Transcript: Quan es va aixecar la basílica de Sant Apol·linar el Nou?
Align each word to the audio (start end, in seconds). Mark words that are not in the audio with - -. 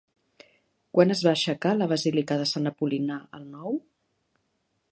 Quan 0.97 1.15
es 1.15 1.19
va 1.27 1.33
aixecar 1.33 1.73
la 1.75 1.89
basílica 1.91 2.37
de 2.39 2.47
Sant 2.53 2.71
Apol·linar 2.71 3.19
el 3.41 3.45
Nou? 3.59 3.77